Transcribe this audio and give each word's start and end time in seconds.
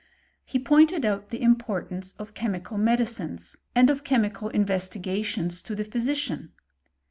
He 0.43 0.57
pointed 0.57 1.05
out 1.05 1.29
the 1.29 1.41
impa^ 1.41 2.33
chemical 2.33 2.79
medicines, 2.79 3.59
and 3.75 3.87
of 3.87 4.03
chemical 4.03 4.49
investigjijif 4.49 5.63
the 5.77 5.83
physician. 5.83 6.53